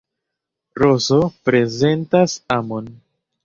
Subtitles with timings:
[0.83, 1.21] Rozo
[1.51, 2.93] prezentas amon.